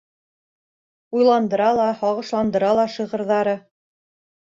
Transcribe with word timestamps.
Уйландыра 1.17 1.67
ла, 1.79 1.85
һағышландыра 1.99 2.71
ла 2.79 2.87
шиғырҙары. 2.95 3.55